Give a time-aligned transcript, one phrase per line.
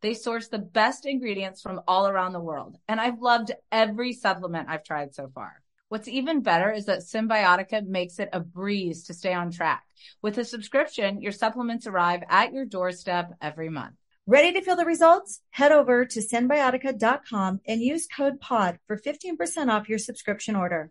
[0.00, 4.68] They source the best ingredients from all around the world, and I've loved every supplement
[4.68, 5.60] I've tried so far.
[5.88, 9.84] What's even better is that Cymbiotika makes it a breeze to stay on track.
[10.22, 13.94] With a subscription, your supplements arrive at your doorstep every month.
[14.26, 15.40] Ready to feel the results?
[15.50, 20.90] Head over to cymbiotika.com and use code POD for 15% off your subscription order.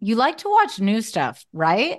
[0.00, 1.98] You like to watch new stuff, right?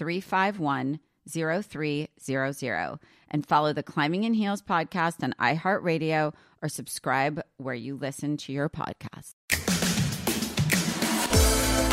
[0.00, 2.98] 351 0300
[3.30, 8.50] and follow the Climbing in Heels podcast on iHeartRadio or subscribe where you listen to
[8.50, 9.34] your podcast.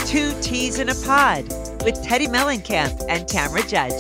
[0.08, 1.44] Two Ts in a Pod
[1.84, 3.92] with Teddi Mellencamp and Tamra Judge.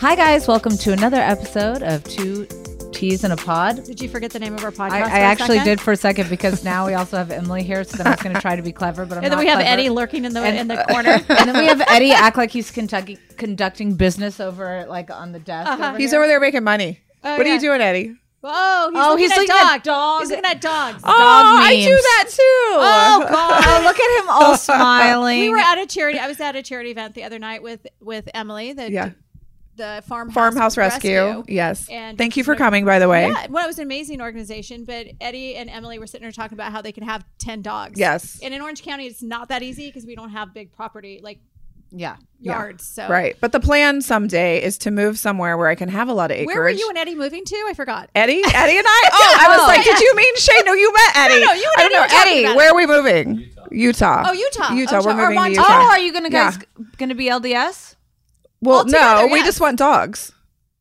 [0.00, 0.48] Hi, guys.
[0.48, 2.48] Welcome to another episode of Two
[2.96, 3.84] Ts in a Pod.
[3.84, 4.90] Did you forget the name of our podcast?
[4.92, 5.64] I, for actually second?
[5.64, 7.84] did for a second because now we also have Emily here.
[7.84, 9.44] So then I was going to try to be clever, but I'm And then not
[9.44, 9.70] we have clever.
[9.70, 11.10] Eddie lurking in the And- in the corner.
[11.28, 15.38] and then we have Eddie act like he's conducting conducting business over like on the
[15.38, 15.68] desk.
[15.70, 15.88] Uh-huh.
[15.90, 16.20] over He's here.
[16.20, 17.00] over there making money.
[17.22, 18.14] Oh, what are you doing, Eddie?
[18.48, 19.74] Oh, he's Oh, looking he's at looking dog.
[19.76, 20.20] at dogs.
[20.22, 21.02] He's looking at dogs.
[21.04, 21.10] Oh,
[21.64, 22.42] I do that too.
[22.42, 23.64] Oh God!
[23.66, 24.56] Oh, look at him all
[24.90, 25.40] smiling.
[25.40, 26.18] we were at a charity.
[26.20, 29.10] I was at a charity event the other night with with Emily, the Yeah.
[29.76, 31.44] The farmhouse Farmhouse Rescue.
[31.48, 31.88] Yes.
[31.88, 33.28] And Thank you for coming, by the way.
[33.28, 34.84] Yeah, well, it was an amazing organization.
[34.84, 37.98] But Eddie and Emily were sitting there talking about how they can have ten dogs.
[37.98, 38.40] Yes.
[38.42, 41.38] And in Orange County, it's not that easy because we don't have big property like
[41.92, 42.16] yeah.
[42.40, 42.52] Yeah.
[42.58, 42.84] yards.
[42.84, 43.36] So Right.
[43.40, 46.36] But the plan someday is to move somewhere where I can have a lot of
[46.36, 46.46] acreage.
[46.54, 47.56] Where were you and Eddie moving to?
[47.68, 48.10] I forgot.
[48.14, 48.42] Eddie?
[48.44, 49.02] Eddie and I?
[49.12, 50.64] Oh, I was like, did you mean Shane?
[50.64, 51.44] No, you met Eddie.
[51.44, 52.00] no, you and I don't Eddie know.
[52.00, 52.72] were Eddie, about where it.
[52.72, 53.50] are we moving?
[53.70, 54.24] Utah.
[54.26, 54.72] Oh, Utah.
[54.72, 54.98] Utah.
[55.00, 55.50] Oh, We're or moving to Montana.
[55.50, 55.66] Utah.
[55.68, 56.84] Oh, are you gonna guys Yeah.
[56.98, 57.95] gonna be LDS?
[58.60, 59.46] Well, All together, no, we yes.
[59.46, 60.32] just want dogs.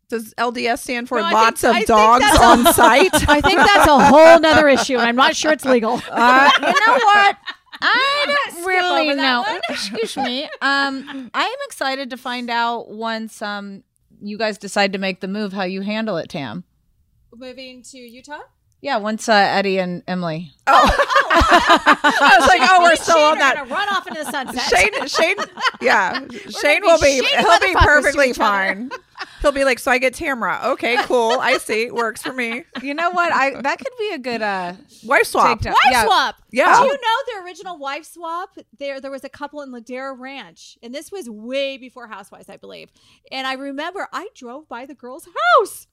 [0.08, 2.74] Does LDS stand for No, I lots think- I of think dogs that's a- on
[2.74, 3.30] site?
[3.30, 6.02] I think that's a whole nother issue, and I'm not sure it's legal.
[6.12, 7.38] Uh, you know what?
[7.82, 9.42] I don't really over that know.
[9.42, 9.62] one.
[9.70, 10.44] Excuse me.
[10.62, 13.84] Um, I am excited to find out once um
[14.22, 16.64] you guys decide to make the move how you handle it, Tam.
[17.36, 18.40] moving to Utah.
[18.86, 20.54] Yeah, once uh, Eddie and Emily.
[20.68, 20.96] Oh,
[21.32, 23.68] I was like, oh, we're still Shane on that.
[23.68, 24.62] run off into the sunset.
[24.62, 25.36] Shane, Shane,
[25.82, 26.20] yeah,
[26.62, 27.26] Shane be will be.
[27.36, 28.92] He'll be perfectly fine.
[29.42, 30.64] He'll be like, so I get Tamra.
[30.66, 31.32] Okay, cool.
[31.32, 31.90] I see.
[31.90, 32.64] Works for me.
[32.84, 33.34] You know what?
[33.34, 34.74] I that could be a good uh
[35.04, 35.66] Wife swap.
[35.66, 36.04] Wife Yeah.
[36.06, 36.36] swap.
[36.52, 36.80] Yeah.
[36.80, 38.56] Do you know the original wife swap?
[38.78, 42.58] There, there was a couple in Ladera Ranch, and this was way before Housewives, I
[42.58, 42.92] believe.
[43.32, 45.28] And I remember I drove by the girl's
[45.58, 45.88] house.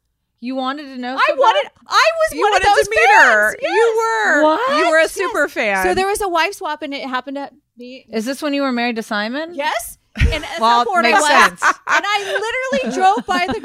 [0.45, 1.15] You wanted to know.
[1.15, 1.71] I so wanted.
[1.87, 3.51] I was You one wanted of those to meet her.
[3.53, 3.57] fans.
[3.63, 3.73] Yes.
[3.73, 4.43] You were.
[4.43, 4.77] What?
[4.77, 5.13] You were a Yes.
[5.13, 5.85] super fan.
[5.85, 8.05] So there was a wife swap, and it happened to be.
[8.13, 9.55] Is this when you were married to Simon?
[9.55, 9.99] yes.
[10.21, 11.31] And that's Well, how bored I makes was.
[11.31, 11.63] sense.
[11.63, 13.61] And I literally drove by the,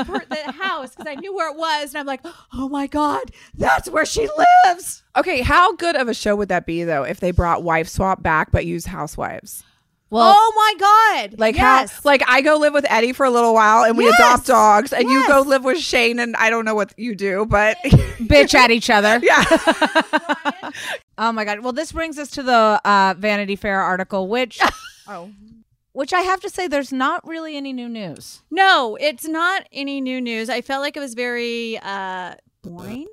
[0.45, 1.89] the house because I knew where it was.
[1.89, 2.21] And I'm like,
[2.53, 4.29] oh my God, that's where she
[4.65, 5.03] lives.
[5.17, 8.23] Okay, how good of a show would that be though if they brought wife swap
[8.23, 9.63] back but use housewives?
[10.09, 11.39] Well, oh my God.
[11.39, 11.91] Like yes.
[11.91, 14.19] how like I go live with Eddie for a little while and we Yes.
[14.19, 17.45] adopt dogs and you go live with Shane and I don't know what you do,
[17.45, 19.19] but bitch at each other.
[19.23, 19.43] yeah.
[21.19, 21.61] Oh my god.
[21.61, 24.61] Well, this brings us to the uh, Vanity Fair article, which
[25.07, 25.31] oh.
[25.93, 28.43] which I have to say, there's not really any new news.
[28.51, 30.47] No, it's not any new news.
[30.47, 33.07] I felt like it was very uh, boring.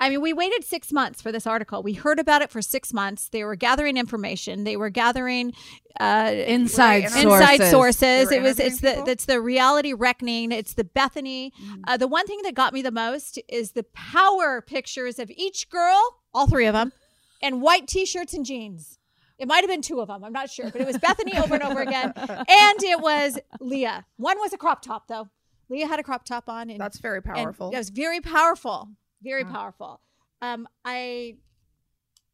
[0.00, 1.82] I mean, we waited six months for this article.
[1.82, 3.28] We heard about it for six months.
[3.28, 4.64] They were gathering information.
[4.64, 5.52] They were gathering
[6.00, 7.50] uh, Inside Right, sources.
[7.50, 8.28] inside sources.
[8.30, 10.52] They It was it's the it's the reality reckoning.
[10.52, 11.52] It's the Bethany.
[11.86, 15.68] Uh, the one thing that got me the most is the power pictures of each
[15.68, 16.00] girl,
[16.32, 16.92] all three of them,
[17.42, 18.98] and white t-shirts and jeans.
[19.38, 20.22] It might have been two of them.
[20.24, 24.06] I'm not sure, but it was Bethany over and over again, and it was Leah.
[24.16, 25.28] One was a crop top though.
[25.68, 27.70] Leah had a crop top on, and That's very powerful.
[27.70, 28.88] That was very powerful,
[29.22, 29.52] very Wow.
[29.52, 30.00] powerful.
[30.42, 31.36] Um, I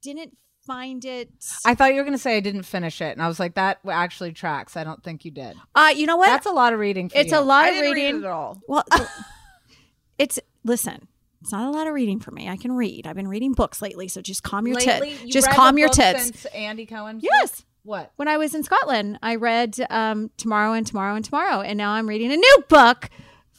[0.02, 0.36] didn't
[0.66, 1.30] find it.
[1.64, 3.54] I thought you were going to say I didn't finish it, and I was like,
[3.54, 4.76] that actually tracks.
[4.76, 5.56] I don't think you did.
[5.74, 6.26] uh, you know what?
[6.26, 7.08] That's a lot of reading.
[7.08, 7.38] For it's you.
[7.38, 8.14] a lot I of reading.
[8.16, 8.60] read at all.
[8.68, 8.84] Well,
[10.18, 11.08] it's listen.
[11.42, 12.48] It's not a lot of reading for me.
[12.48, 13.06] I can read.
[13.06, 15.22] I've been reading books lately, so just calm your tits.
[15.26, 16.44] Just calm your tits.
[16.46, 17.20] Andy Cohen.
[17.22, 17.64] Yes.
[17.84, 18.10] What?
[18.16, 21.92] When I was in Scotland, I read um, Tomorrow and Tomorrow and Tomorrow, and now
[21.92, 23.10] I'm reading a new book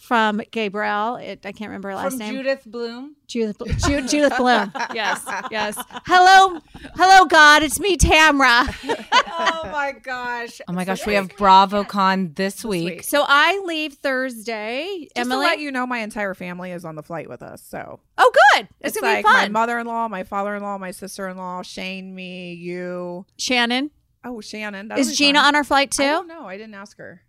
[0.07, 1.17] from Gabrielle.
[1.17, 2.33] It, I can't remember her last From name.
[2.35, 3.15] Judith Blume.
[3.27, 4.71] Judith, Ju- Judith Blume.
[4.93, 5.21] Yes,
[5.51, 5.77] yes.
[6.05, 6.59] Hello,
[6.95, 7.61] hello, God.
[7.61, 8.73] It's me, Tamra.
[9.11, 10.61] oh my gosh.
[10.67, 11.05] Oh my gosh.
[11.05, 12.85] We have BravoCon this week.
[12.85, 13.03] week.
[13.03, 15.01] So I leave Thursday.
[15.01, 15.45] Just Emily.
[15.45, 17.61] to let you know, my entire family is on the flight with us.
[17.61, 18.69] So oh, good.
[18.79, 23.25] It's, it's gonna like be my mother-in-law, my father-in-law, my sister-in-law, Shane, me, you.
[23.37, 23.91] Shannon
[24.23, 24.87] Oh, Shannon.
[24.87, 25.47] That'll is be Gina fun.
[25.47, 26.03] on our flight too?
[26.03, 26.31] don't.
[26.31, 27.21] I didn't ask her.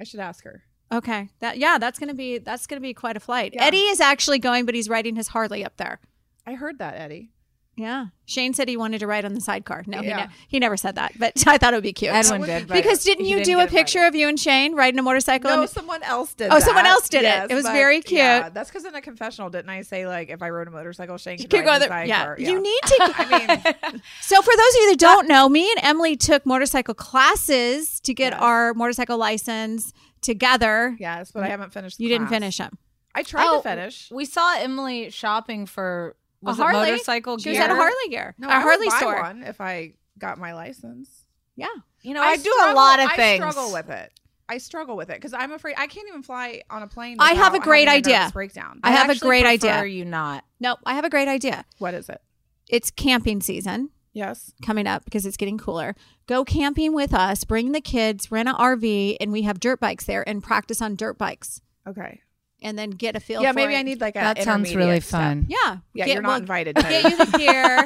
[0.00, 0.64] I should ask her.
[0.90, 1.28] Okay.
[1.40, 3.52] That yeah, that's gonna be that's gonna be quite a flight.
[3.54, 3.64] Yeah.
[3.64, 6.00] Eddie is actually going, but he's riding his Harley up there.
[6.46, 7.30] I heard that, Eddie.
[7.76, 8.06] Yeah.
[8.26, 9.84] Shane said he wanted to ride on the sidecar.
[9.86, 12.12] No, he, ne- he never said that, but I thought it would be cute.
[12.12, 12.66] Edwin did.
[12.66, 15.48] because didn't you didn't do a picture of you and Shane riding a motorcycle?
[15.48, 16.52] No, someone else did.
[16.52, 17.22] Oh, someone else did it.
[17.24, 18.18] Yes, It was very cute.
[18.18, 21.18] Yeah, that's because in a confessional, didn't I say like if I rode a motorcycle,
[21.18, 22.04] Shane could Could ride go the there.
[22.06, 22.18] Yeah.
[22.34, 22.36] sidecar?
[22.40, 23.12] You need to.
[23.16, 26.94] I mean, so for those of you that don't know, me and Emily took motorcycle
[26.94, 29.92] classes to get our motorcycle license
[30.22, 30.96] together.
[30.98, 31.98] yes, but I haven't finished.
[31.98, 32.36] the You didn't class.
[32.40, 32.78] finish them.
[33.14, 34.10] I tried Oh, to finish.
[34.10, 36.90] We saw Emily shopping for was a it Harley.
[36.92, 37.52] motorcycle She gear?
[37.54, 38.34] was at a Harley gear.
[38.38, 39.20] No, a I would Harley buy store.
[39.22, 41.10] one if I got my license.
[41.56, 41.66] Yeah.
[42.02, 43.42] You know, I, do a struggle- lot of things.
[43.44, 44.12] I struggle with it.
[44.50, 47.16] I struggle with it because I'm afraid I can't even fly on a plane.
[47.18, 48.18] I have a without great having idea.
[48.18, 48.80] nervous Breakdown.
[48.82, 49.84] I have a actually great prefer idea.
[49.86, 50.44] You not.
[50.60, 51.64] No, I have a great idea.
[51.78, 52.22] What is it?
[52.68, 53.90] It's camping season.
[54.18, 54.52] Yes.
[54.64, 55.94] coming up because it's getting cooler.
[56.26, 60.04] Go camping with us, bring the kids, rent an RV, and we have dirt bikes
[60.04, 62.20] there and practice on dirt bikes Okay.
[62.60, 63.78] and then get a feel yeah, for maybe it.
[63.78, 65.20] I need like a That sounds really step.
[65.20, 65.46] fun.
[65.48, 65.78] Yeah.
[65.94, 66.74] Yeah, Get- you're not well, invited.
[66.76, 67.84] Get you the gear.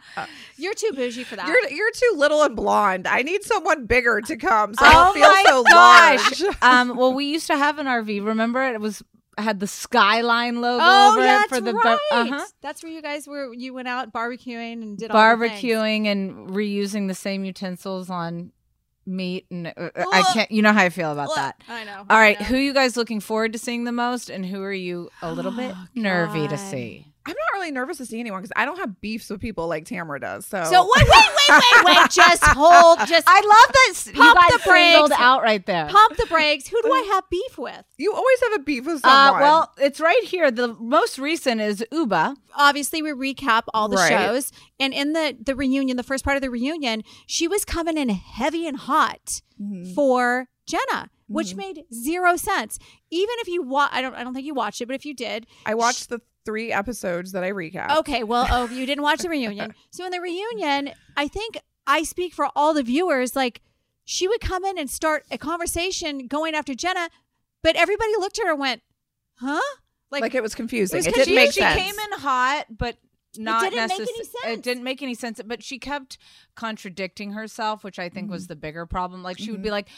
[0.56, 1.46] You're too bougie for that.
[1.48, 3.06] You're you're too little and blonde.
[3.06, 6.40] I need someone bigger to come, so oh I don't feel my so gosh.
[6.42, 6.56] large.
[6.62, 8.24] um, well, we used to have an RV.
[8.24, 9.02] Remember, it was
[9.40, 11.98] had the skyline logo oh, over it for the right.
[12.12, 12.46] uh-huh.
[12.62, 13.52] That's where you guys were.
[13.52, 18.52] You went out barbecuing and did all barbecuing and reusing the same utensils on
[19.06, 20.50] meat and uh, I can't.
[20.50, 21.62] You know how I feel about that.
[21.68, 22.04] I know.
[22.08, 22.48] All right, I know.
[22.48, 25.52] who you guys looking forward to seeing the most, and who are you a little
[25.52, 27.09] bit Oh, nervy to see?
[27.26, 29.84] I'm not really nervous to see anyone because I don't have beefs with people like
[29.84, 30.46] Tamra does.
[30.46, 32.10] So, So wait, wait, wait, wait, wait.
[32.10, 32.98] Just hold.
[33.06, 34.06] Just I love this.
[34.08, 35.10] s- you Pump guys the brakes.
[35.20, 35.86] out right there.
[35.88, 36.66] pump the brakes.
[36.68, 37.84] Who do I have beef with?
[37.98, 39.42] you always have a beef with Uh, someone.
[39.42, 40.50] well, it's right here.
[40.50, 42.36] The most recent is Ubah.
[42.56, 44.08] obviously we recap all the Right.
[44.08, 44.50] shows
[44.80, 48.08] and in the the reunion the first part of the reunion she was coming in
[48.08, 49.92] heavy and hot Mm-hmm.
[49.92, 52.78] for jenna which made zero sense
[53.10, 55.12] even if you watch i don't i don't think you watched it but if you
[55.14, 57.98] did I watched the three episodes that I recap.
[57.98, 62.02] okay well oh you didn't watch the reunion so in the reunion i think i
[62.02, 63.60] speak for all the viewers like
[64.04, 67.10] she would come in and start a conversation going after jenna
[67.62, 68.82] but everybody looked at her and went
[69.36, 69.60] huh
[70.10, 70.98] like, like it was confusing.
[70.98, 71.80] was It, didn't she, make she sense.
[71.80, 72.96] came in hot, but
[73.38, 74.34] not didn't make any sense.
[74.46, 75.40] It didn't make any sense.
[75.44, 76.18] But she kept
[76.56, 78.48] contradicting herself, which I think was mm-hmm.
[78.48, 79.22] the bigger problem.
[79.22, 79.74] Like she would be mm-hmm.
[79.74, 79.88] like,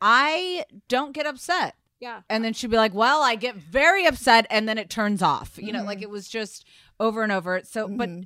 [0.00, 4.46] "I don't get upset." Yeah And then she'd be like, "Well, I get very upset,"
[4.50, 5.58] and then it turns off.
[5.58, 6.04] You know, like mm-hmm.
[6.04, 6.66] it was just
[7.00, 7.60] over and over.
[7.64, 8.22] So, but mm-hmm.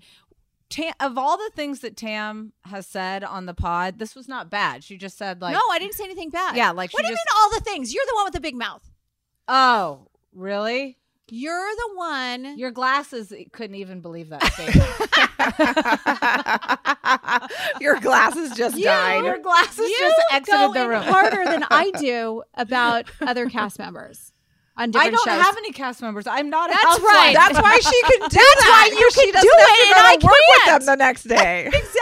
[0.71, 4.49] Tam, of all the things that Tam has said on the pod, this was not
[4.51, 4.85] bad.
[4.85, 7.17] She just said like, no i didn't say anything bad Yeah, like what do you
[7.17, 8.89] just- mean all the things you're the one with the big mouth
[9.49, 11.00] "Oh, really?"
[11.31, 12.59] You're the one.
[12.59, 14.89] Your glasses eh, couldn't even believe that statement.
[17.81, 19.25] Your glasses just You- died.
[19.25, 21.03] Your glasses you just exited go the in room.
[21.03, 24.33] harder than I do about other cast members
[24.77, 25.43] on I don't shows.
[25.43, 26.27] have any cast members.
[26.27, 27.05] I'm not That's housewife.
[27.13, 27.35] right.
[27.35, 28.89] That's why she can do That's that.
[28.91, 30.81] why you 'cause she can doesn't do it and go I to work with can't.
[30.81, 31.67] them the next day.
[31.67, 32.01] exactly.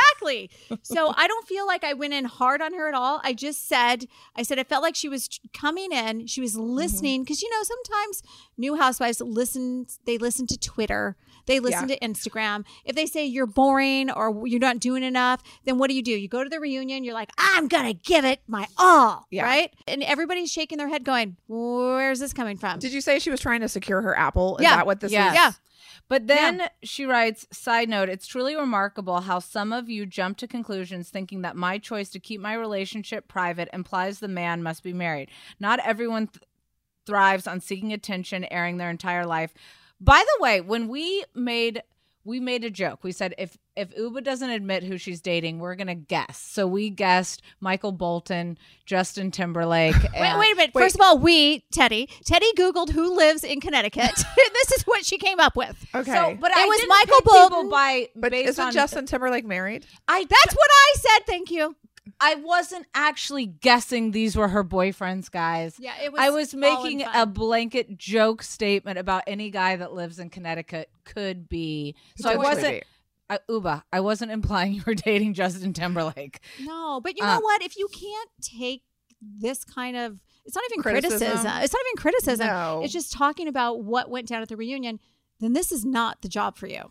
[0.83, 3.21] So I don't feel like I went in hard on her at all.
[3.23, 4.07] I just said,
[4.37, 6.63] I said I felt like she was coming in, she was mm-hmm.
[6.71, 8.23] listening because you know sometimes
[8.57, 9.87] new housewives listen.
[10.05, 11.17] They listen to Twitter.
[11.49, 12.67] They listen to Instagram.
[12.85, 16.13] If they say you're boring or you're not doing enough, then what do you do?
[16.13, 17.05] You go to the reunion.
[17.05, 19.45] You're like, I'm gonna give it my all, Yeah.
[19.45, 19.73] right?
[19.87, 23.41] And everybody's shaking their head, going, "Where's this coming from?" Did you say she was
[23.41, 24.59] trying to secure her apple?
[24.59, 24.77] Is Yeah.
[24.77, 25.33] that what this Yes.
[25.33, 25.37] is?
[25.37, 25.53] Yeah.
[26.09, 30.49] But then she writes, side note, it's truly remarkable how some of you jump to
[30.49, 34.95] conclusions thinking that my choice to keep my relationship private implies the man must be
[34.95, 35.31] married.
[35.61, 36.43] Not everyone th-
[37.07, 39.53] thrives on seeking attention, airing their entire life.
[40.01, 41.83] By the way, when we made
[42.29, 43.03] we made a joke.
[43.03, 46.37] We said if if Ubah doesn't admit who she's dating, we're gonna guess.
[46.37, 49.95] So we guessed Michael Bolton, Justin Timberlake.
[50.13, 50.73] Wait, wait a minute.
[50.75, 54.13] First of all, we Teddi Teddi Googled who lives in Connecticut.
[54.53, 55.87] this is what she came up with.
[55.95, 56.13] Okay.
[56.13, 57.71] So, but It I was didn't Michael pick Bolton.
[57.71, 59.87] by but based isn't on Justin Timberlake married?
[60.07, 61.27] I That's what I said.
[61.27, 61.77] Thank you.
[62.21, 65.77] I wasn't actually guessing these were her boyfriends, guys.
[65.79, 70.19] Yeah, it was I was making a blanket joke statement about any guy that lives
[70.19, 71.95] in Connecticut could be.
[72.17, 72.81] So I wasn't.
[72.81, 72.83] be.
[73.31, 76.41] I, Ubah, I wasn't implying you were dating Justin Timberlake.
[76.61, 77.63] No, but you Uh, know what?
[77.63, 78.83] If you can't take
[79.21, 81.19] this kind of it's not even criticism.
[81.19, 81.63] Criticism?
[81.63, 82.47] It's not even criticism.
[82.47, 82.81] No.
[82.83, 84.99] It's just talking about what went down at the reunion.
[85.41, 86.91] Then this is not the job for you.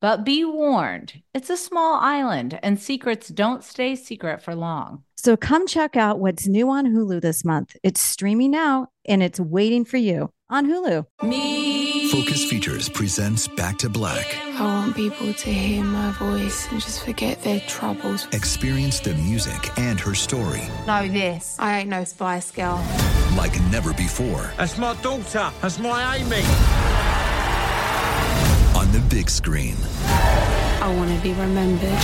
[0.00, 5.04] But be warned, it's a small island and secrets don't stay secret for long.
[5.16, 7.76] So come check out what's new on Hulu this month.
[7.82, 11.04] It's streaming now and it's waiting for you on Hulu.
[11.22, 12.08] Me.
[12.08, 14.38] Focus Features presents Back to Black.
[14.58, 18.26] I want people to hear my voice and just forget their troubles.
[18.32, 21.56] Experience the music and her story Know this.
[21.58, 22.82] I ain't no Spice Girl.
[23.36, 25.50] like never before That's my daughter.
[25.60, 26.99] That's my Amy.
[29.10, 29.76] On the big screen.
[30.04, 31.98] I want to be remembered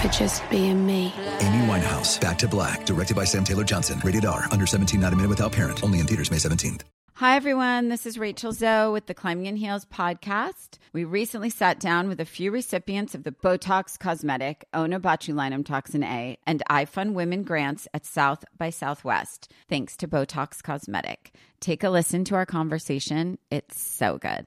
[0.00, 1.12] for just being me.
[1.40, 4.00] Amy Winehouse, Back to Black, directed by Sam Taylor Johnson.
[4.04, 5.82] Rated R, under 17, not a minute without parent.
[5.84, 6.82] Only in theaters May 17th.
[7.14, 7.90] Hi, everyone.
[7.90, 10.78] This is Rachel Zoe with the Climbing in Heels podcast.
[10.94, 16.38] We recently sat down with a few recipients of the Botox Cosmetic, Onabotulinum Toxin A,
[16.46, 21.34] and I Fund Women grants at South by Southwest, thanks to Botox Cosmetic.
[21.60, 23.36] Take a listen to our conversation.
[23.50, 24.46] It's so good.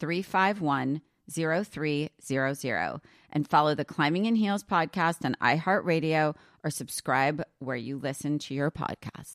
[0.00, 1.00] 351
[1.30, 3.00] 0300
[3.32, 8.54] and follow the Climbing in Heels podcast on iHeartRadio or subscribe where you listen to
[8.54, 9.34] your podcast.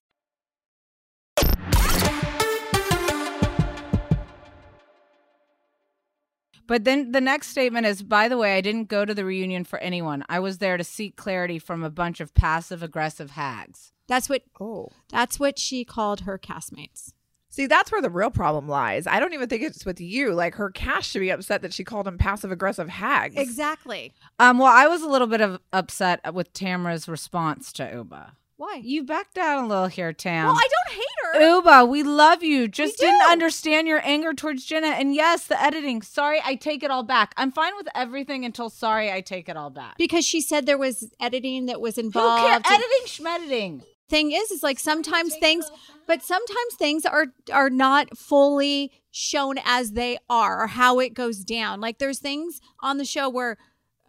[6.67, 9.63] But then the next statement is by the way, I didn't go to the reunion
[9.65, 10.23] for anyone.
[10.29, 13.91] I was there to seek clarity from a bunch of passive aggressive hags.
[14.07, 14.89] That's what Oh.
[15.09, 17.13] that's what she called her castmates.
[17.53, 19.05] See, that's where the real problem lies.
[19.05, 20.33] I don't even think it's with you.
[20.33, 23.35] Like her cash should be upset that she called him passive aggressive hags.
[23.37, 24.13] Exactly.
[24.39, 28.31] Um, well, I was a little bit of upset with Tamra's response to Ubah.
[28.55, 28.79] Why?
[28.83, 30.45] You backed down a little here, Tam.
[30.45, 31.61] Well, I don't hate her.
[31.61, 32.67] Ubah, we love you.
[32.67, 33.31] Just We didn't do.
[33.31, 34.87] understand your anger towards Jenna.
[34.89, 36.03] And yes, the editing.
[36.03, 37.33] Sorry, I take it all back.
[37.37, 39.97] I'm fine with everything until sorry, I take it all back.
[39.97, 42.43] Because she said there was editing that was Who involved.
[42.47, 42.61] cares?
[42.69, 43.83] and- Editing, schmediting.
[44.11, 45.65] Thing is is like sometimes things
[46.07, 51.43] but sometimes things are are not fully shown as they are or how it goes
[51.43, 53.57] down like there's things on the show where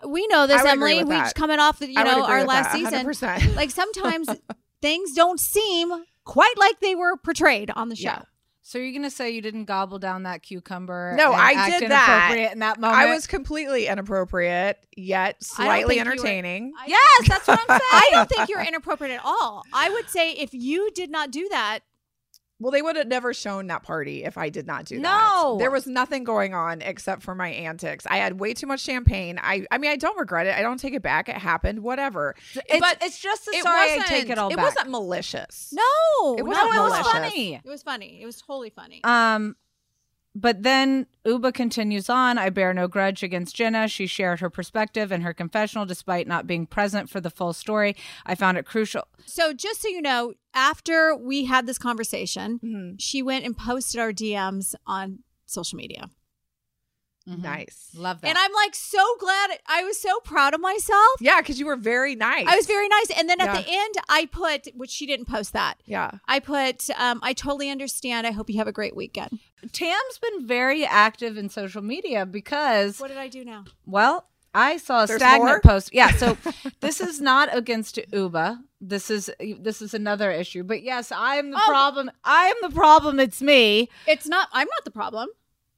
[0.06, 1.24] we know this I would agree emily we that.
[1.24, 3.56] just coming off the you know our last that, season 100%.
[3.56, 4.28] like sometimes
[4.82, 5.92] things don't seem
[6.24, 8.22] quite like they were portrayed on the show Yeah.
[8.64, 11.14] So you're gonna say you didn't gobble down that cucumber?
[11.16, 12.48] No, and I act did that.
[12.52, 12.98] in that moment.
[13.00, 16.72] I was completely inappropriate, yet slightly think you were- entertaining.
[16.86, 17.90] Yes, that's what I'm saying.
[17.92, 21.48] i don't think you're inappropriate at all i would say if you did not do
[21.50, 21.80] that
[22.62, 25.02] Well, they would have never shown that party if I did not do that.
[25.02, 25.56] No.
[25.58, 28.06] There was nothing going on except for my antics.
[28.08, 29.38] I had way too much champagne.
[29.42, 30.54] I I mean, I don't regret it.
[30.56, 31.28] I don't take it back.
[31.28, 31.80] It happened.
[31.80, 32.34] Whatever.
[32.54, 33.76] It's, but it's just a it sorry.
[33.92, 34.54] I wasn't- take it all back.
[34.54, 34.66] It back.
[34.66, 35.72] wasn't malicious.
[35.72, 37.12] no It wasn't it was malicious.
[37.12, 39.56] funny it was funny it was totally funny Um,
[40.34, 42.38] but then Ubah continues on.
[42.38, 43.88] I bear no grudge against Jenna.
[43.88, 47.96] She shared her perspective and her confessional despite not being present for the full story.
[48.26, 49.04] I found it crucial.
[49.26, 52.96] So just so you know, after we had this conversation, Mhm.
[52.98, 56.08] she went and posted our DMs on social media.
[57.26, 57.88] Nice.
[57.94, 58.28] Love that.
[58.28, 61.12] And I'm like so glad I was so proud of myself.
[61.20, 62.46] Yeah, because you were very nice.
[62.48, 63.10] I was very nice.
[63.16, 63.60] And then at Yeah.
[63.62, 65.74] the end I put which she didn't post that.
[65.84, 66.10] Yeah.
[66.26, 68.26] I put um I totally understand.
[68.26, 69.38] I hope you have a great weekend.
[69.72, 73.64] Tam's been very active in social media because, What did I do now?
[73.86, 75.60] well, I saw a There's stagnant more?
[75.60, 75.90] post.
[75.94, 76.36] Yeah, so
[76.80, 78.58] this is not against Ubah.
[78.80, 80.62] This is this is another issue.
[80.64, 81.68] But yes, I am the Oh.
[81.68, 82.10] problem.
[82.24, 83.20] I am the problem.
[83.20, 83.88] It's me.
[84.08, 85.28] It's not I'm not the problem.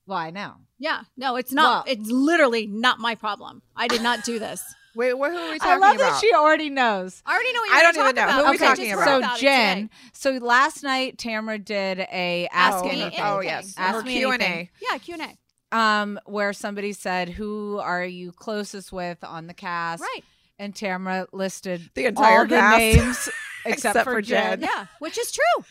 [0.06, 0.58] Why now?
[0.78, 1.02] Yeah.
[1.16, 1.86] No, it's not.
[1.86, 3.62] Well- it's literally not my problem.
[3.76, 4.62] I did not do this.
[4.96, 5.62] Wait, who are we talking about?
[5.62, 5.98] I love about?
[6.12, 7.20] that she already knows.
[7.26, 8.10] I already know what you're I don't even know.
[8.22, 8.34] about.
[8.34, 9.04] Who are we Okay, talking about?
[9.06, 13.20] So about Jenn, so last night Tamra did a ask, Ask me me anything.
[13.24, 14.68] oh yes, Ask Her me Q and anything.
[14.68, 14.92] A.
[14.92, 15.76] Yeah, Q&A.
[15.76, 20.22] um, where somebody said, "Who are you closest with on the cast?" Right.
[20.60, 22.78] And Tamra listed The entire all the cast.
[22.78, 23.28] names
[23.66, 24.60] except, Except for for Jenn.
[24.60, 24.70] Jenn.
[24.72, 25.64] Yeah, which is true.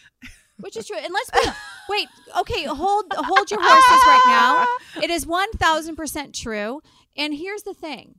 [0.59, 0.97] Which is true.
[0.97, 1.39] And let's be
[1.89, 2.07] wait,
[2.39, 5.01] okay, hold hold your horses right now.
[5.01, 6.81] It is one thousand percent true.
[7.15, 8.15] And here's the thing.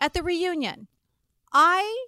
[0.00, 0.88] At the reunion,
[1.52, 2.06] I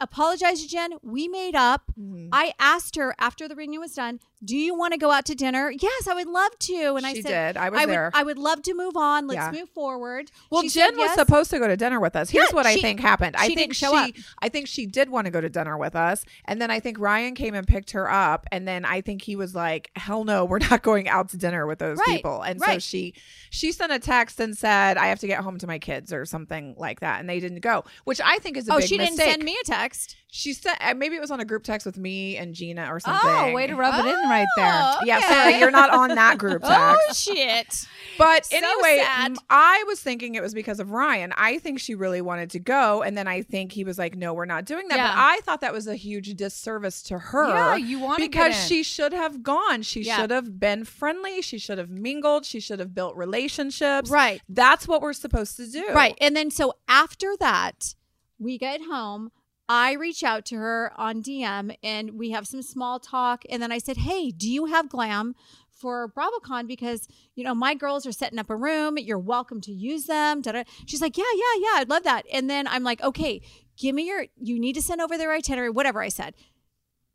[0.00, 0.94] apologize to Jenn.
[1.02, 1.92] We made up.
[1.98, 2.28] Mm-hmm.
[2.32, 5.34] I asked her after the reunion was done, "Do you want to go out to
[5.34, 6.94] dinner?" Yes, I would love to.
[6.96, 7.56] And I said, did.
[7.56, 8.10] I was would, there.
[8.14, 9.26] I would love to move on.
[9.26, 9.60] Let's Yeah.
[9.60, 10.30] move forward.
[10.50, 11.14] Well, She Jenn said was yes.
[11.16, 12.30] supposed to go to dinner with us.
[12.30, 13.36] Here's Yeah, what I think happened.
[13.36, 14.14] I she think didn't show she, up.
[14.40, 16.98] I think she did want to go to dinner with us, and then I think
[16.98, 20.44] Ryan came and picked her up, and then I think he was like, "Hell no,
[20.44, 23.14] we're not going out to dinner with those Right, people." And so she,
[23.50, 26.24] she sent a text and said, "I have to get home to my kids" or
[26.26, 28.98] something like that, and they didn't go, which I think is a Oh, big she
[28.98, 29.16] mistake.
[29.18, 30.16] didn't send me a text.
[30.36, 32.98] She sent uh, maybe it was on a group text with me and Gina or
[32.98, 33.20] something.
[33.30, 34.72] Oh, way to rub it in right there.
[34.74, 35.60] Oh, Yeah, so okay.
[35.60, 36.74] you're not on that group text.
[36.74, 37.86] Oh shit.
[38.18, 39.36] But So anyway, sad.
[39.48, 41.32] I was thinking it was because of Ryan.
[41.36, 44.34] I think she really wanted to go, and then I think he was like, "No,
[44.34, 45.06] we're not doing that." Yeah.
[45.06, 47.48] But I thought that was a huge disservice to her.
[47.50, 49.82] Yeah, you wanna because she should have gone.
[49.82, 50.16] She Yeah.
[50.16, 51.42] should have been friendly.
[51.42, 52.44] She should have mingled.
[52.44, 54.10] She should have built relationships.
[54.10, 54.42] Right.
[54.48, 55.86] That's what we're supposed to do.
[55.94, 56.18] Right.
[56.20, 57.94] And then so after that,
[58.40, 59.30] we get home.
[59.68, 63.44] I reach out to her on DM and we have some small talk.
[63.48, 65.34] And then I said, Hey, do you have glam
[65.70, 66.66] for BravoCon?
[66.66, 68.98] Because, you know, my girls are setting up a room.
[68.98, 70.42] You're welcome to use them.
[70.42, 70.64] Da-da.
[70.86, 71.80] She's like, Yeah, yeah, yeah.
[71.80, 72.26] I'd love that.
[72.32, 73.40] And then I'm like, Okay,
[73.78, 76.34] give me your, you need to send over their itinerary, whatever I said.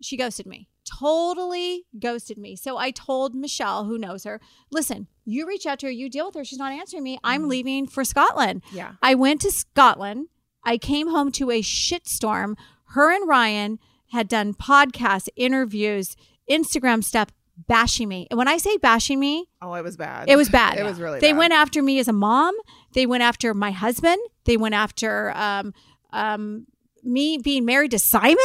[0.02, 0.70] She ghosted me.
[1.00, 2.56] Totally ghosted me.
[2.56, 6.28] So I told Michelle, who knows her, listen, you reach out to her, you deal
[6.28, 6.44] with her.
[6.44, 7.20] She's not answering me.
[7.24, 7.50] I'm mm-hmm.
[7.50, 8.64] leaving for Scotland.
[8.72, 8.94] Yeah.
[9.04, 10.30] I went to Scotland.
[10.70, 12.56] I came home to a shitstorm.
[12.96, 13.80] Her and Ryan
[14.12, 16.16] had done podcasts, interviews,
[16.50, 17.30] Instagram stuff,
[17.68, 18.28] bashing me.
[18.30, 20.30] And when I say bashing me, Oh, it was bad.
[20.30, 20.78] it was bad.
[20.78, 21.38] It was really They bad.
[21.40, 22.54] went after me as a mom.
[22.94, 24.18] They went after my husband.
[24.46, 25.74] They went after um,
[26.14, 26.68] um,
[27.04, 28.38] me being married to Simon.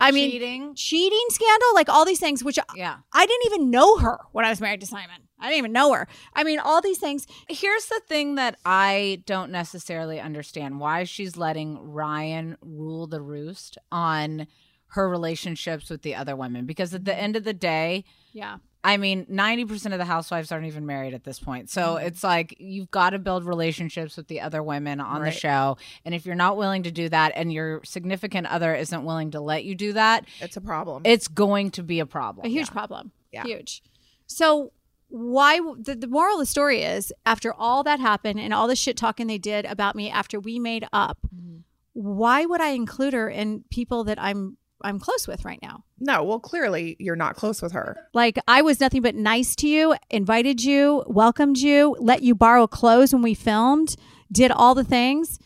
[0.00, 0.74] I mean, Cheating.
[0.74, 2.98] cheating scandal, like all these things, which Yeah.
[3.12, 5.25] I didn't even know her when I was married to Simon.
[5.38, 6.08] I didn't even know her.
[6.34, 7.26] I mean, all these things.
[7.48, 13.78] Here's the thing that I don't necessarily understand why she's letting Ryan rule the roost
[13.92, 14.46] on
[14.88, 16.64] her relationships with the other women.
[16.64, 17.20] Because at the mm-hmm.
[17.20, 18.58] end of the day, Yeah.
[18.84, 21.70] I mean, 90% of the housewives aren't even married at this point.
[21.70, 22.06] So mm-hmm.
[22.06, 25.32] it's like you've got to build relationships with the other women on Right.
[25.32, 25.76] the show.
[26.04, 29.40] And if you're not willing to do that and your significant other isn't willing to
[29.40, 31.02] let you do that, It's a problem.
[31.04, 32.46] it's going to be a problem.
[32.46, 33.10] A huge problem.
[33.32, 33.42] Yeah.
[33.42, 33.82] Huge.
[34.26, 34.72] So
[35.08, 38.76] why the, the moral of the story is after all that happened and all the
[38.76, 41.58] shit talking they did about me after we made up, Mm-hmm.
[41.92, 45.84] why would I include her in people that I'm I'm close with right now?
[45.98, 47.96] No, well, clearly you're not close with her.
[48.12, 52.66] Like I was nothing but nice to you, invited you, welcomed you, let you borrow
[52.66, 53.96] clothes when we filmed,
[54.30, 55.38] did all the things.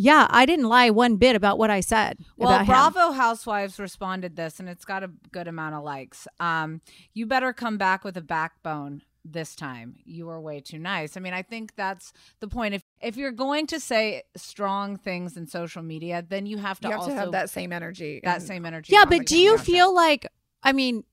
[0.00, 2.18] Yeah, I didn't lie one bit about what I said.
[2.36, 2.66] Well, about him.
[2.66, 6.28] Bravo Housewives responded this, and it's got a good amount of likes.
[6.38, 6.80] Um,
[7.14, 9.96] you better come back with a backbone this time.
[10.04, 11.16] You were way too nice.
[11.16, 12.74] I mean, I think that's the point.
[12.74, 16.88] If if you're going to say strong things in social media, then you have to
[16.88, 18.20] You have also to have that same energy.
[18.24, 18.92] that and- same energy.
[18.92, 20.26] Yeah, but do you feel like
[20.62, 21.04] I mean,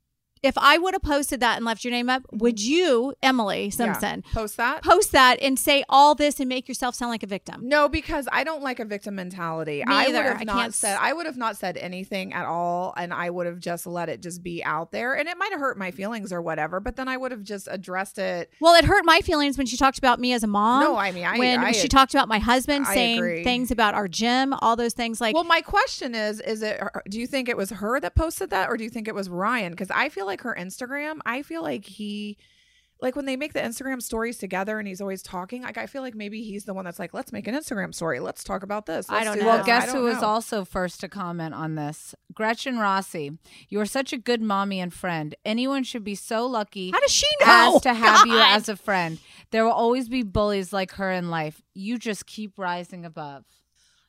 [0.45, 4.21] if I would have posted that and left your name up, would you, Emily Simpson,
[4.21, 4.37] Mm-hmm.
[4.37, 4.83] post that?
[4.83, 7.67] post that and say all this and make yourself sound like a victim?
[7.67, 9.77] No, because I don't like a victim mentality.
[9.85, 10.13] Me I either.
[10.17, 13.29] would have I not said I would have not said anything at all and I
[13.29, 15.91] would have just let it just be out there and it might have hurt my
[15.91, 18.51] feelings or whatever, but then I would have just addressed it.
[18.59, 20.83] Well, it hurt my feelings when she talked about me as a mom.
[20.83, 23.43] No, I mean, I- when I- she talked about my husband saying agree.
[23.43, 25.19] things about our gym, all those things.
[25.19, 26.79] Like, well, my question is is it
[27.09, 29.29] do you think it was her that posted that or do you think it was
[29.29, 32.37] Ryan cuz I feel like her Instagram, I feel like he
[33.01, 36.01] like when they make the Instagram stories together and he's always talking, like I feel
[36.01, 38.19] like maybe he's the one that's like, let's make an Instagram story.
[38.19, 39.09] Let's talk about this.
[39.09, 39.47] I Let's don't do know.
[39.47, 42.15] Well, this." I guess don't who was also first to comment on this?
[42.33, 43.31] Gretchen Rossi.
[43.69, 45.35] You are such a good mommy and friend.
[45.43, 46.91] Anyone should be so lucky.
[46.91, 47.75] How does she know?
[47.75, 49.19] As to have you as a friend.
[49.51, 51.61] There will always be bullies like her in life.
[51.73, 53.43] You just keep rising above.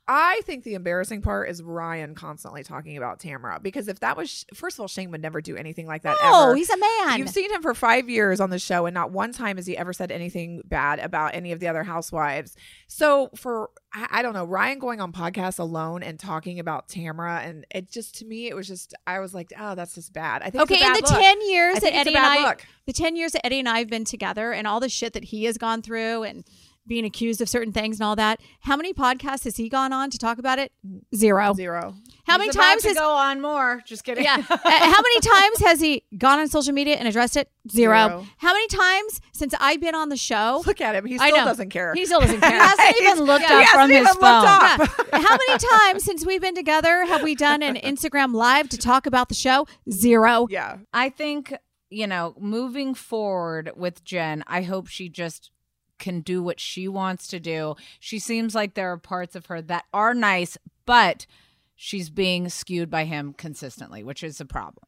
[0.08, 4.46] I think the embarrassing part is Ryan constantly talking about Tamra because if that was
[4.54, 6.16] first of all, Shane would never do anything like that.
[6.22, 6.54] No, ever.
[6.54, 7.18] he's a man.
[7.18, 9.76] You've seen him for five years on the show, and not one time has he
[9.76, 12.54] ever said anything bad about any of the other housewives.
[12.86, 17.44] So for I, I don't know Ryan going on podcasts alone and talking about Tamra,
[17.44, 20.42] and it just to me it was just I was like, oh, that's just bad.
[20.42, 21.20] I think okay, it's a in the look.
[21.20, 22.64] ten years that think it's a Eddie and I, look.
[22.86, 25.24] the ten years that Eddie and I have been together, and all the shit that
[25.24, 26.44] he has gone through, and
[26.86, 28.40] being accused of certain things and all that.
[28.60, 30.72] How many podcasts has he gone on to talk about it?
[31.14, 31.52] Zero.
[31.54, 31.94] Zero.
[32.26, 33.82] How He's many about times to has go on more?
[33.86, 34.24] Just kidding.
[34.24, 34.36] yeah?
[34.50, 37.50] Uh, how many times has he gone on social media and addressed it?
[37.70, 38.08] Zero.
[38.08, 38.26] Zero.
[38.38, 40.62] How many times since I've been on the show?
[40.66, 41.06] Look at him.
[41.06, 41.44] He I still know.
[41.44, 41.94] doesn't care.
[41.94, 42.50] He still doesn't care.
[42.50, 43.54] He hasn't even looked Yeah.
[43.56, 44.42] up He from hasn't his even phone.
[44.42, 45.06] looked up.
[45.12, 45.22] Yeah.
[45.22, 49.06] How many times since we've been together have we done an Instagram live to talk
[49.06, 49.66] about the show?
[49.90, 50.46] Zero.
[50.50, 50.78] yeah.
[50.92, 51.54] I think,
[51.90, 55.50] you know, moving forward with Jenn, I hope she just
[55.98, 57.74] can do what she wants to do.
[58.00, 61.26] She seems like there are parts of her that are nice, but
[61.74, 64.84] she's being skewed by him consistently, which is a problem.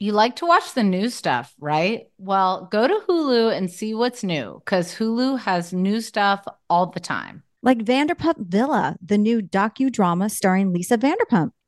[0.00, 2.06] You like to watch the new stuff, right?
[2.18, 7.00] Well, go to Hulu and see what's new because Hulu has new stuff all the
[7.00, 7.42] time.
[7.64, 11.50] Like Vanderpump Villa, the new docudrama starring Lisa Vanderpump.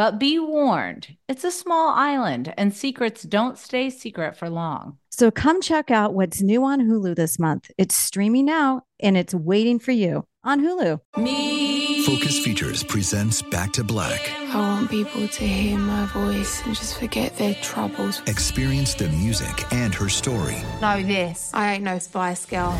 [0.00, 4.96] But be warned, it's a small island and secrets don't stay secret for long.
[5.10, 7.70] So come check out what's new on Hulu this month.
[7.76, 11.00] It's streaming now and it's waiting for you on Hulu.
[11.18, 12.02] Me.
[12.06, 14.32] Focus Features presents Back to Black.
[14.48, 18.22] I want people to hear my voice and just forget their troubles.
[18.26, 21.50] Experience the music and her story Know this.
[21.52, 22.74] I ain't no spy Girl.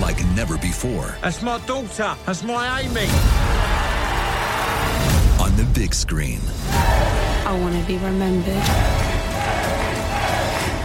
[0.00, 2.14] like never before That's my daughter.
[2.26, 3.69] That's my Amy.
[5.80, 6.40] On the big screen.
[7.46, 8.62] I want to be remembered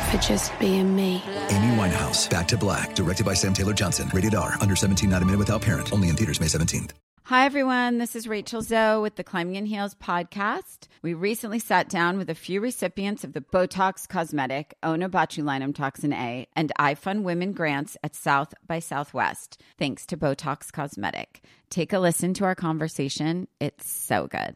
[0.09, 1.21] for just being me.
[1.49, 4.09] Amy Winehouse, Back to Black, directed by Sam Taylor Johnson.
[4.13, 5.91] Rated R, under 17, not a minute without parent.
[5.93, 6.91] Only in theaters May 17th.
[7.23, 7.97] Hi, everyone.
[7.97, 10.87] This is Rachel Zoe with the Climbing in Heels podcast.
[11.01, 16.47] We recently sat down with a few recipients of the Botox Cosmetic, Onabotulinum Toxin A,
[16.55, 21.41] and iFund Women grants at South by Southwest, thanks to Botox Cosmetic.
[21.71, 23.47] Take a listen to our conversation.
[23.59, 24.55] It's so good.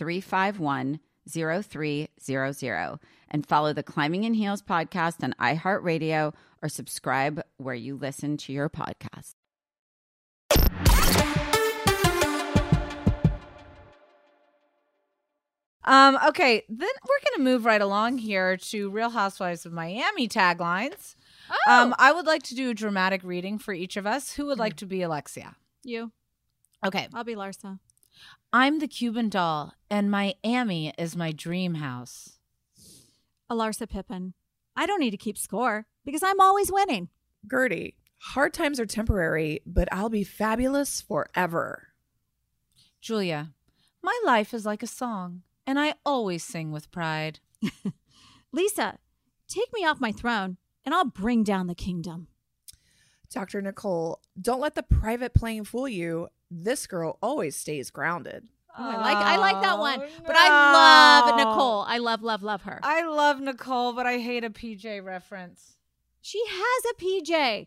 [0.00, 2.98] 351 0300
[3.30, 6.32] and follow the Climbing in Heels podcast on iHeartRadio
[6.62, 9.34] or subscribe where you listen to your podcast.
[15.84, 21.14] Um, okay, then we're gonna move right along here to Real Housewives of Miami taglines.
[21.68, 24.32] Um, I would like to do a dramatic reading for each of us.
[24.32, 25.56] Who would like to be Alexia?
[25.84, 26.12] You.
[26.86, 27.08] Okay.
[27.12, 27.80] I'll be Larsa.
[28.52, 32.38] I'm the Cuban doll, and Miami is my dream house.
[33.48, 34.34] Alarsa Pippen.
[34.74, 37.10] I don't need to keep score because I'm always winning.
[37.46, 41.88] Guerdy, hard times are temporary, but I'll be fabulous forever.
[43.00, 43.52] Julia,
[44.02, 47.38] my life is like a song, and I always sing with pride.
[48.52, 48.98] Lisa,
[49.46, 52.26] take me off my throne and I'll bring down the kingdom.
[53.32, 53.62] Dr.
[53.62, 56.28] Nicole, don't let the private plane fool you.
[56.50, 58.48] This girl always stays grounded.
[58.78, 60.00] Oh, I like I like that one.
[60.26, 61.36] But I love.
[61.36, 61.84] Nicole.
[61.86, 62.80] I love love love her.
[62.82, 65.76] I love Nicole, but I hate a PJ reference.
[66.20, 67.66] she has a PJ.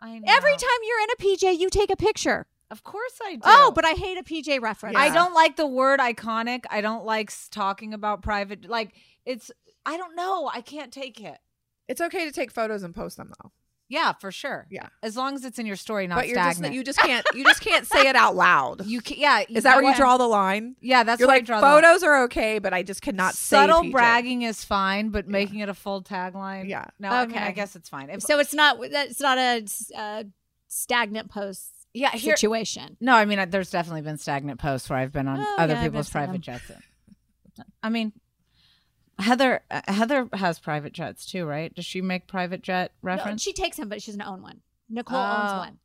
[0.00, 0.24] I know.
[0.26, 2.46] Every time you're in a PJ, you take a picture.
[2.70, 3.40] Of course I do.
[3.44, 4.96] Oh, but I hate a PJ reference.
[4.96, 6.64] I don't like the word iconic.
[6.70, 8.68] I don't like talking about private.
[8.68, 9.50] Like it's.
[9.84, 10.50] I don't know.
[10.52, 11.38] I can't take it.
[11.88, 13.50] It's okay to take photos and post them though.
[13.90, 14.66] Yeah, for sure.
[14.70, 14.86] Yeah.
[15.02, 16.72] as long as it's in your story, not but you're stagnant.
[16.72, 18.86] just you just can't you just can't say it out loud.
[18.86, 19.42] You can, yeah.
[19.48, 20.76] Is that where you draw the line?
[20.80, 21.82] Yeah, that's You're where I like draw the line.
[21.82, 23.92] photos are okay, but I just cannot say Subtle PJ.
[23.92, 26.68] bragging is fine, but making it a full tagline.
[26.68, 26.84] Yeah.
[27.00, 27.44] No, I mean, Okay.
[27.44, 28.08] I guess it's fine.
[28.10, 29.64] If, So it's not it's not a
[29.96, 30.22] uh,
[30.68, 32.96] stagnant post yeah, here, situation.
[33.00, 35.82] No, I mean, there's definitely been stagnant posts where I've been on Oh, other yeah,
[35.82, 36.70] people's private jets.
[37.82, 38.12] I mean,
[39.20, 41.74] Heather uh, Heather has private jets too, right?
[41.74, 43.42] Does she make private jet No, reference?
[43.42, 44.60] she takes him, but she doesn't own one.
[44.88, 45.58] Nicole owns Oh.
[45.58, 45.78] one.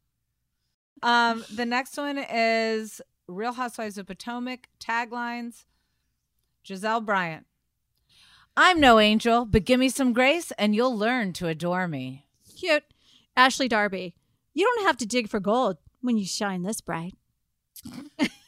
[1.04, 5.66] Um, the next one is Real Housewives of Potomac taglines.
[6.68, 7.46] Gizelle Bryant.
[8.58, 12.26] I'm no angel, but give me some grace and you'll learn to adore me.
[12.58, 12.84] Cute.
[13.38, 14.16] Ashley Darby.
[14.54, 17.14] You don't have to dig for gold when you shine this bright.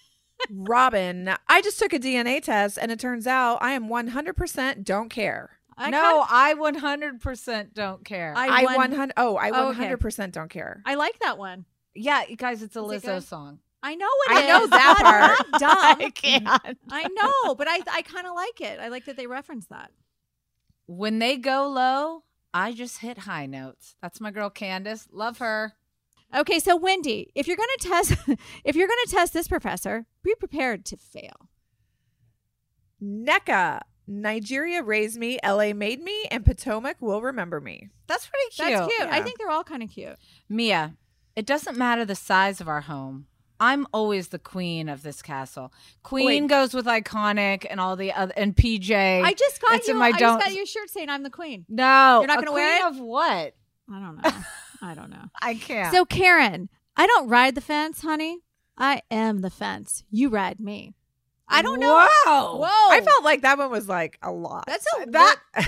[0.49, 5.09] Robyn, I just took a DNA test and it turns out I am 100% don't
[5.09, 5.51] care.
[5.77, 8.33] I no, kind I 100% don't care.
[8.35, 10.81] I I 100 Oh, I Oh, 100% don't care.
[10.85, 11.65] I like that one.
[11.93, 13.23] yeah, you guys, it's a Is Lizzo good?
[13.23, 13.59] song.
[13.83, 14.47] I know it I is.
[14.47, 15.51] know that part.
[15.59, 15.69] dumb.
[16.01, 16.77] I can't.
[16.89, 18.79] I know, but I I kind of like it.
[18.79, 19.91] I like that they reference that.
[20.87, 23.95] When they go low, I just hit high notes.
[24.01, 25.07] That's my girl Candiace.
[25.11, 25.73] Love her.
[26.35, 28.11] Okay, so Wendy, if you're going to test
[28.65, 31.49] if you're going to test this professor, be prepared to fail.
[33.01, 37.89] Nneka, Nigeria raised me, LA made me, and Potomac will remember me.
[38.07, 38.79] That's pretty cute.
[38.79, 39.09] That's cute.
[39.09, 40.15] I think they're all kind of cute.
[40.49, 40.95] Mia,
[41.35, 43.27] it doesn't matter the size of our home.
[43.59, 45.73] I'm always the queen of this castle.
[46.03, 46.47] Queen Wait.
[46.47, 48.91] goes with iconic and all the other and PJ.
[49.23, 49.93] I just got It's you.
[49.95, 51.65] in my I don't- just got your shirt saying I'm the queen.
[51.67, 52.91] no, You're not gonna wear it?
[52.91, 53.55] Of what?
[53.91, 54.31] I don't know.
[54.81, 55.25] I don't know.
[55.41, 55.93] I can't.
[55.93, 58.39] So Karen, I don't ride the fence, honey.
[58.77, 60.03] I am the fence.
[60.11, 60.93] You ride me.
[61.47, 61.93] I don't know.
[62.25, 62.57] Wow.
[62.59, 62.95] Whoa.
[62.95, 64.65] I felt like that one was like a lot.
[64.67, 65.37] That's a that.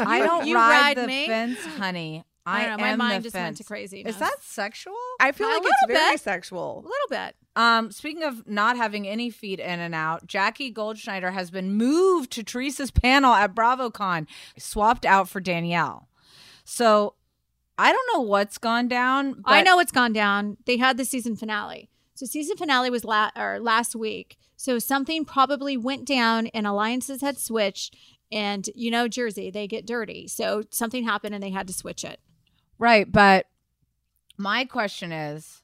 [0.00, 1.26] I don't You ride, ride the me?
[1.26, 2.24] fence, honey.
[2.44, 2.84] I, I don't know.
[2.84, 3.44] My mind just fence.
[3.44, 4.14] went to craziness.
[4.14, 4.94] Is that sexual?
[5.18, 6.20] I feel like it's very bit.
[6.52, 7.34] A little bit?
[7.56, 12.30] Um, speaking of not having any feet in and out, Jackie Goldschneider has been moved
[12.32, 16.08] to Teresa's panel at BravoCon, swapped out for Danielle.
[16.64, 17.14] So
[17.78, 19.42] I don't know what's gone down.
[19.42, 20.56] But I know what's gone down.
[20.64, 21.90] They had the season finale.
[22.14, 24.38] So season finale was la- or last week.
[24.56, 27.94] So something probably went down and alliances had switched.
[28.32, 30.26] And you know, Jersey, they get dirty.
[30.26, 32.20] So something happened and they had to switch it.
[32.78, 33.46] Right, but
[34.36, 35.62] my question is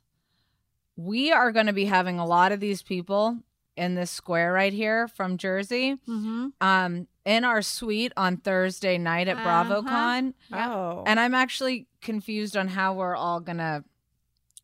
[0.96, 3.38] we are going to be having a lot of these people
[3.76, 5.94] in this square right here from Jersey.
[6.08, 6.48] Mm-hmm.
[6.60, 9.82] Um in our suite on Thursday night at Uh-huh.
[9.82, 10.34] BravoCon.
[10.52, 11.04] Oh.
[11.06, 13.84] And I'm actually confused on how we're all gonna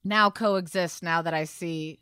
[0.05, 2.01] now coexist now that I see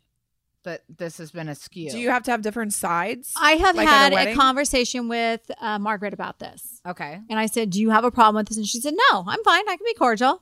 [0.63, 1.89] that this has been askew.
[1.91, 3.33] Do you have to have different sides?
[3.39, 6.81] I have Like at a had a, conversation with uh, Margaret about this.
[6.85, 7.19] Okay.
[7.29, 8.57] And I said, Do you have a problem with this?
[8.57, 9.61] And she said, No, I'm fine.
[9.69, 10.41] I can be cordial.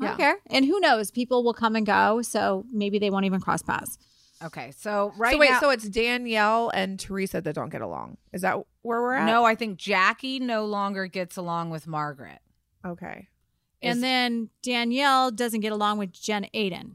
[0.00, 0.16] I don't Yeah.
[0.16, 0.38] care.
[0.46, 1.10] And who knows?
[1.10, 2.22] People will come and go.
[2.22, 3.98] So maybe they won't even cross paths.
[4.44, 4.72] Okay.
[4.76, 8.18] So right so wait, now so it's Danielle and Teresa that don't get along.
[8.32, 9.26] Is that where we're at?
[9.26, 12.38] No, I think Jackie no longer gets along with Margaret.
[12.84, 13.28] Okay.
[13.82, 16.92] And Is- then Danielle doesn't get along with Jen Aydin.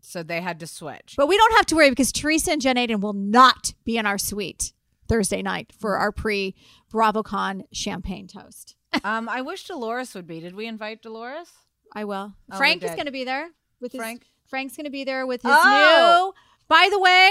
[0.00, 1.14] So they had to switch.
[1.16, 4.04] But we don't have to worry because Teresa and Jen Aydin will not be in
[4.06, 4.72] our suite
[5.08, 6.54] Thursday night for our pre
[6.92, 8.76] BravoCon champagne toast.
[9.04, 10.40] um, I wish Dolores would be.
[10.40, 11.48] Did we invite Dolores?
[11.94, 12.34] I will.
[12.50, 12.96] Oh, Frank is did.
[12.96, 13.48] going to be there
[13.80, 14.26] with his Frank?
[14.46, 16.32] Frank's going to be there with his Oh!
[16.32, 16.40] new.
[16.68, 17.30] By the way,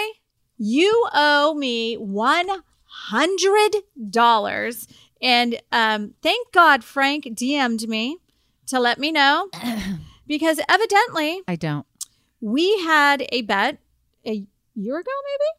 [0.57, 2.47] you owe me one
[2.85, 3.75] hundred
[4.09, 4.87] dollars,
[5.21, 8.17] and um, thank God Frank DM'd me
[8.67, 9.49] to let me know
[10.27, 11.85] because evidently I don't.
[12.39, 13.79] we had a bet
[14.25, 15.49] a year ago, maybe,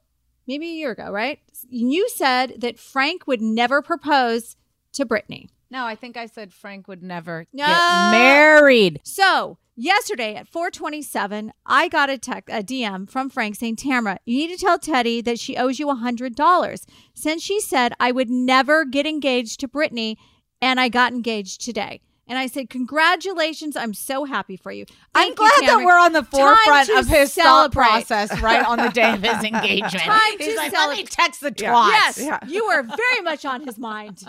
[0.46, 1.38] maybe a year ago, right?
[1.68, 4.56] You said that Frank would never propose
[4.92, 5.50] to Brittany.
[5.70, 7.66] No, I think I said Frank would never No.
[7.66, 9.00] get married.
[9.02, 14.36] So yesterday at 427, I got a text, a DM from Frank saying, Tamra, you
[14.46, 16.84] need to tell Teddi that she owes you $100
[17.14, 20.18] since she said I would never get engaged to Brittany
[20.60, 22.00] and I got engaged today.
[22.26, 23.76] And I said, congratulations.
[23.76, 24.86] I'm so happy for you.
[24.86, 27.84] Thank I'm Thank you, glad that we're on the forefront of his celebrate.
[27.84, 29.92] thought process right on the day of his engagement.
[30.04, 31.88] Time He's to like, let me text the twat.
[31.90, 32.38] Yes, Yeah.
[32.46, 34.22] you are very much on his mind.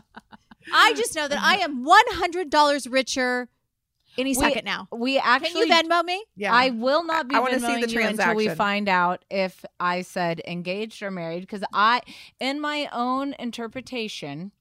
[0.73, 3.47] I just know that I am $100 richer
[4.17, 4.87] any second now.
[4.91, 6.23] We actually Can you Venmo me?
[6.35, 6.53] Yeah.
[6.53, 10.01] I will not be I wanna see the you until we find out if I
[10.01, 12.01] said engaged or married because I
[12.39, 14.51] in my own interpretation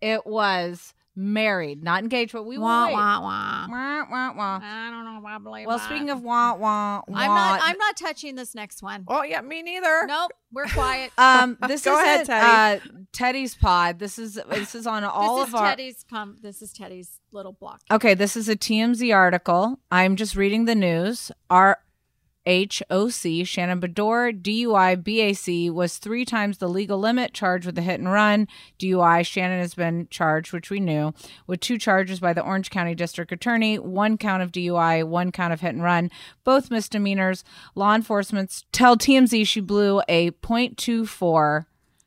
[0.00, 2.92] it was married, not engaged, but we will Wah, wait.
[2.94, 3.66] wah, wah.
[3.68, 4.60] Wah, wah, wah.
[4.62, 5.84] I don't know if I believe Well, that.
[5.84, 7.60] speaking of wah wah, I'm not.
[7.62, 9.04] I'm not touching this next one.
[9.08, 10.06] Oh yeah, me neither.
[10.06, 11.12] Nope, we're quiet.
[11.18, 12.76] um, this Go is ahead, Teddi.
[12.76, 12.80] Uh,
[13.12, 13.98] Teddi's pod.
[13.98, 15.76] This is this is on all this of is our.
[15.76, 16.04] Teddi's.
[16.08, 17.80] Com- this is Teddi's little block.
[17.90, 19.78] Okay, this is a TMZ article.
[19.90, 21.30] I'm just reading the news.
[21.50, 21.78] Our
[22.44, 28.00] HOC, Shannon Beador, DUI BAC was three times the legal limit, charged with a hit
[28.00, 28.48] and run.
[28.80, 31.14] DUI, Shannon has been charged, which we knew,
[31.46, 35.52] with two charges by the Orange County District Attorney one count of DUI, one count
[35.52, 36.10] of hit and run,
[36.42, 37.44] both misdemeanors.
[37.74, 41.66] Law enforcement tell TMZ she blew a .24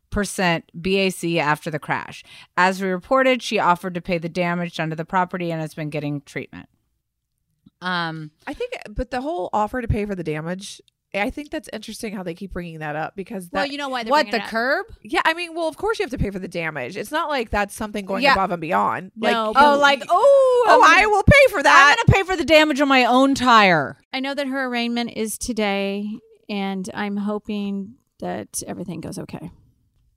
[0.10, 2.24] percent BAC after the crash.
[2.56, 5.74] As we reported, she offered to pay the damage done to the property and has
[5.74, 6.70] been getting treatment.
[7.82, 10.82] Um, I think, but the whole offer to pay for the damage,
[11.14, 13.88] I think that's interesting how they keep bringing that up because that, Well, you know
[13.90, 14.04] why?
[14.04, 14.50] What the it up.
[14.50, 14.86] curb?
[15.04, 16.98] yeah, I mean, well, of course you have to pay for the damage.
[16.98, 18.34] It's not like that's something going Yeah.
[18.34, 19.12] above and beyond.
[19.16, 21.96] No, like, but- Oh, like oh, oh, I'm I will pay for that.
[21.98, 23.98] I'm gonna pay for the damage on my own tire.
[24.12, 26.10] I know that her arraignment is today,
[26.50, 29.52] and I'm hoping that everything goes okay.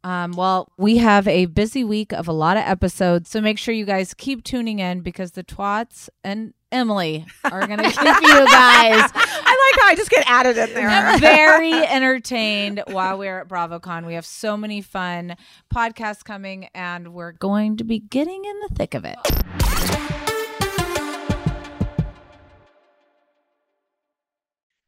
[0.04, 3.74] Um, well, we have a busy week of a lot of episodes, so make sure
[3.74, 9.10] you guys keep tuning in because the twats and Emily are gonna keep you guys
[9.50, 11.18] I like how I just get added in there.
[11.20, 14.06] very entertained while we're at BravoCon.
[14.06, 15.36] We have so many fun
[15.74, 19.16] podcasts coming, and we're going to be getting in the thick of it.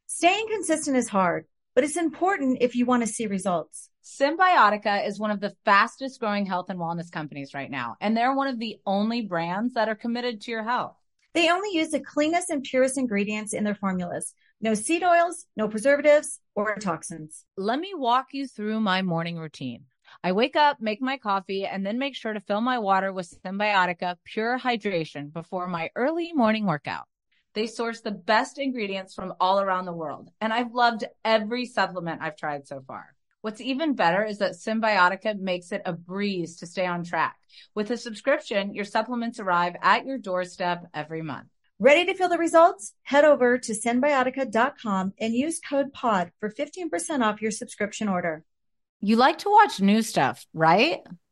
[0.06, 3.88] Staying consistent is hard, but it's important if you want to see results.
[4.04, 8.34] Cymbiotika is one of the fastest growing health and wellness companies right now, and they're
[8.34, 10.99] one of the only brands that are committed to your health.
[11.32, 14.34] They only use the cleanest and purest ingredients in their formulas.
[14.60, 17.44] No seed oils, no preservatives or toxins.
[17.56, 19.84] Let me walk you through my morning routine.
[20.24, 23.32] I wake up, make my coffee, and then make sure to fill my water with
[23.44, 27.06] Cymbiotika Pure Hydration before my early morning workout.
[27.54, 32.22] They source the best ingredients from all around the world, and I've loved every supplement
[32.22, 33.14] I've tried so far.
[33.42, 37.36] What's even better is that Cymbiotika makes it a breeze to stay on track.
[37.74, 41.46] With a subscription, your supplements arrive at your doorstep every month.
[41.78, 42.92] Ready to feel the results?
[43.02, 48.44] Head over to cymbiotika.com and use code POD for 15% off your subscription order.
[49.00, 51.00] You like to watch new stuff, right?